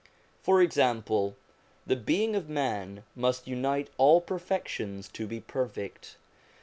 For 0.41 0.63
example, 0.63 1.35
the 1.85 1.95
being 1.95 2.35
of 2.35 2.49
man 2.49 3.03
must 3.15 3.45
unite 3.47 3.91
all 3.99 4.19
perfections 4.19 5.07
to 5.09 5.27
be 5.27 5.39
perfect. 5.39 6.17